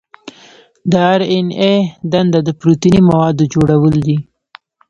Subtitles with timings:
[0.91, 1.75] د آر این اې
[2.11, 4.17] دنده د پروتیني موادو جوړول دي.